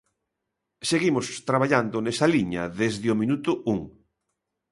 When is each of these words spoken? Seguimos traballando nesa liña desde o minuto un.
Seguimos 0.89 1.25
traballando 1.49 1.97
nesa 2.05 2.27
liña 2.35 2.63
desde 2.81 3.07
o 3.13 3.19
minuto 3.21 3.51
un. 3.73 3.79